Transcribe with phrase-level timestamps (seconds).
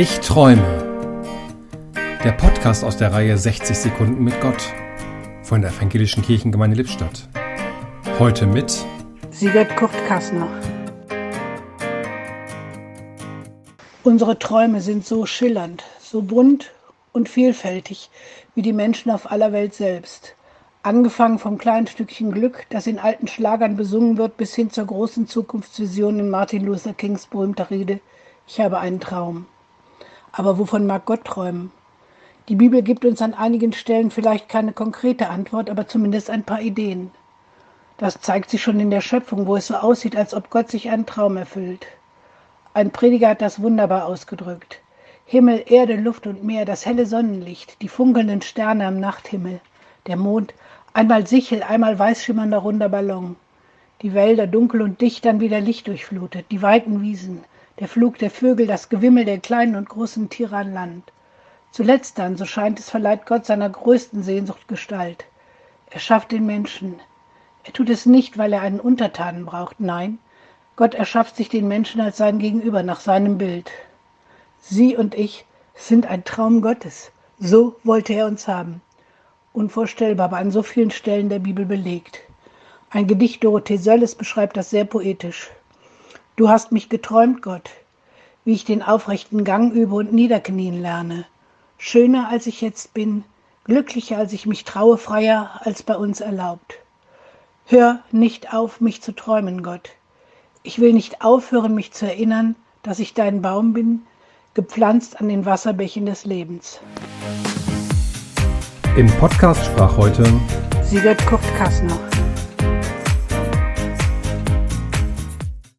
[0.00, 1.92] Ich träume.
[2.24, 4.72] Der Podcast aus der Reihe 60 Sekunden mit Gott
[5.42, 7.28] von der Evangelischen Kirchengemeinde Lippstadt.
[8.18, 8.82] Heute mit
[9.30, 10.48] Sigurd Kurt Kassner.
[14.02, 16.72] Unsere Träume sind so schillernd, so bunt
[17.12, 18.08] und vielfältig
[18.54, 20.34] wie die Menschen auf aller Welt selbst.
[20.82, 25.26] Angefangen vom kleinen Stückchen Glück, das in alten Schlagern besungen wird, bis hin zur großen
[25.26, 28.00] Zukunftsvision in Martin Luther Kings berühmter Rede
[28.46, 29.44] Ich habe einen Traum.
[30.32, 31.72] Aber wovon mag Gott träumen?
[32.48, 36.60] Die Bibel gibt uns an einigen Stellen vielleicht keine konkrete Antwort, aber zumindest ein paar
[36.60, 37.10] Ideen.
[37.96, 40.88] Das zeigt sich schon in der Schöpfung, wo es so aussieht, als ob Gott sich
[40.88, 41.86] einen Traum erfüllt.
[42.72, 44.80] Ein Prediger hat das wunderbar ausgedrückt.
[45.26, 49.60] Himmel, Erde, Luft und Meer, das helle Sonnenlicht, die funkelnden Sterne am Nachthimmel,
[50.06, 50.54] der Mond,
[50.92, 53.36] einmal Sichel, einmal weißschimmernder runder Ballon.
[54.02, 57.44] Die Wälder dunkel und dicht, dann wieder Licht durchflutet, die weiten Wiesen,
[57.78, 61.12] der Flug der Vögel, das Gewimmel der kleinen und großen Tiere an Land.
[61.70, 65.24] Zuletzt dann, so scheint es, verleiht Gott seiner größten Sehnsucht Gestalt.
[65.90, 67.00] Er schafft den Menschen.
[67.64, 70.18] Er tut es nicht, weil er einen Untertanen braucht, nein,
[70.76, 73.70] Gott erschafft sich den Menschen als sein Gegenüber nach seinem Bild.
[74.60, 77.12] Sie und ich sind ein Traum Gottes.
[77.38, 78.80] So wollte er uns haben.
[79.52, 82.20] Unvorstellbar, aber an so vielen Stellen der Bibel belegt.
[82.90, 85.50] Ein Gedicht Dorothee Sölles beschreibt das sehr poetisch.
[86.40, 87.68] Du hast mich geträumt, Gott,
[88.46, 91.26] wie ich den aufrechten Gang übe und niederknien lerne.
[91.76, 93.24] Schöner als ich jetzt bin,
[93.64, 96.78] glücklicher als ich mich traue, freier als bei uns erlaubt.
[97.66, 99.90] Hör nicht auf, mich zu träumen, Gott.
[100.62, 104.06] Ich will nicht aufhören, mich zu erinnern, dass ich dein Baum bin,
[104.54, 106.80] gepflanzt an den Wasserbächen des Lebens.
[108.96, 110.24] Im Podcast sprach heute
[110.84, 112.09] Sigurd Kurt Kassner.